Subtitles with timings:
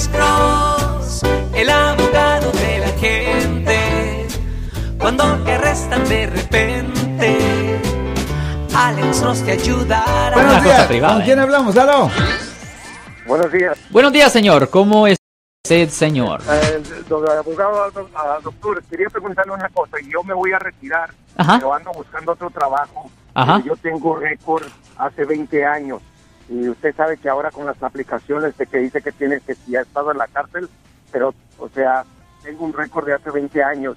[0.00, 1.22] Alex Cross,
[1.54, 4.26] el abogado de la gente.
[4.98, 7.78] Cuando te arrestan de repente,
[8.74, 10.32] Alex Cross te ayudará.
[10.32, 10.86] Buenos Una cosa días.
[10.86, 11.24] privada, ¿Con ¿eh?
[11.26, 11.76] quién hablamos?
[11.76, 12.10] ¿Aló?
[13.26, 13.78] Buenos días.
[13.90, 14.70] Buenos días, señor.
[14.70, 15.18] ¿Cómo es
[15.66, 16.40] usted, señor?
[16.50, 19.98] Eh, do- abogado, al doctor, quería preguntarle una cosa.
[20.08, 21.56] Yo me voy a retirar, Ajá.
[21.58, 23.10] pero ando buscando otro trabajo.
[23.34, 23.58] Ajá.
[23.58, 24.64] Eh, Yo tengo récord
[24.96, 26.00] hace 20 años.
[26.50, 29.76] Y usted sabe que ahora con las aplicaciones de que dice que tiene que si
[29.76, 30.68] ha estado en la cárcel,
[31.12, 32.04] pero, o sea,
[32.42, 33.96] tengo un récord de hace 20 años.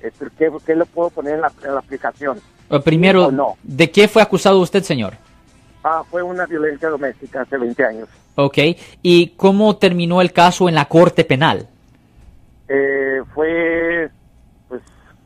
[0.00, 2.40] Este, ¿Qué, qué le puedo poner en la, en la aplicación?
[2.70, 3.56] Eh, Primero, ¿Sí o no?
[3.62, 5.14] ¿de qué fue acusado usted, señor?
[5.84, 8.08] Ah, fue una violencia doméstica hace 20 años.
[8.34, 8.58] Ok.
[9.02, 11.68] ¿Y cómo terminó el caso en la corte penal?
[12.68, 14.10] Eh, fue,
[14.68, 14.82] pues,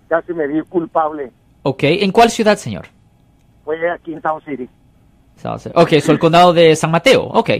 [0.09, 1.31] casi me di culpable.
[1.63, 1.85] Ok.
[1.85, 2.87] ¿En cuál ciudad, señor?
[3.65, 4.69] Fue aquí en Town City.
[5.75, 7.23] Ok, so el condado de San Mateo.
[7.25, 7.51] Ok.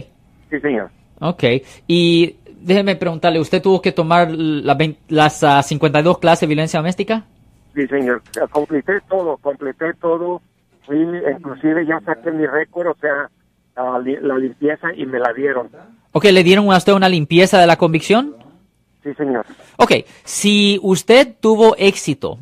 [0.49, 0.89] Sí, señor.
[1.19, 1.43] Ok.
[1.87, 6.79] Y déjeme preguntarle, ¿usted tuvo que tomar la vein- las ah, 52 clases de violencia
[6.79, 7.23] doméstica?
[7.75, 8.21] Sí, señor.
[8.51, 10.41] Completé todo, completé todo.
[10.85, 13.29] Fui, inclusive ya saqué mi récord, o sea,
[13.75, 15.69] la, la limpieza y me la dieron.
[16.13, 18.35] Ok, ¿le dieron a usted una limpieza de la convicción?
[19.03, 19.45] Sí, señor.
[19.77, 19.91] Ok,
[20.23, 22.39] si usted tuvo éxito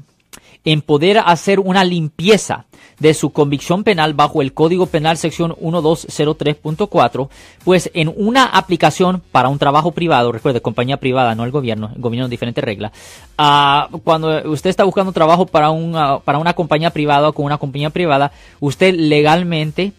[0.64, 2.66] en poder hacer una limpieza
[3.00, 7.30] de su convicción penal bajo el Código Penal sección 1203.4,
[7.64, 12.02] pues en una aplicación para un trabajo privado, recuerde, compañía privada, no el gobierno, el
[12.02, 12.92] gobierno diferente regla,
[13.38, 17.46] ah, cuando usted está buscando trabajo para, un, ah, para una compañía privada o con
[17.46, 19.92] una compañía privada, usted legalmente,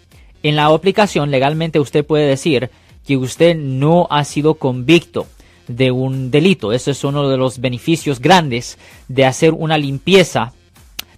[0.42, 2.70] en la aplicación, legalmente usted puede decir
[3.06, 5.26] que usted no ha sido convicto
[5.68, 6.72] de un delito.
[6.72, 10.52] Ese es uno de los beneficios grandes de hacer una limpieza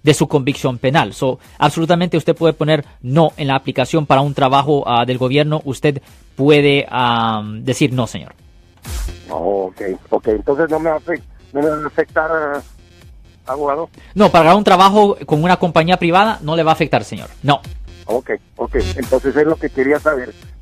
[0.09, 1.13] de su convicción penal.
[1.13, 5.61] So, absolutamente usted puede poner no en la aplicación para un trabajo ah, del gobierno.
[5.65, 6.01] Usted
[6.35, 8.33] puede am, decir no, señor.
[9.29, 10.27] Oh, ok, ok.
[10.29, 11.21] Entonces no me va a, afec-
[11.53, 12.61] no me va a afectar, ah,
[13.45, 13.87] abogado.
[14.15, 17.29] No, para un trabajo con una compañía privada no le va a afectar, señor.
[17.43, 17.61] No.
[18.05, 18.77] Ok, ok.
[18.95, 20.33] Entonces es lo que quería saber.